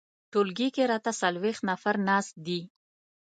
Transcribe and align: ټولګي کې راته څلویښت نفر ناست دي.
ټولګي 0.31 0.67
کې 0.75 0.83
راته 0.91 1.11
څلویښت 1.21 1.61
نفر 1.69 1.95
ناست 2.07 2.33
دي. 2.45 2.61